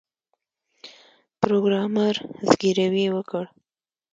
[1.41, 2.15] پروګرامر
[2.49, 3.45] زګیروی وکړ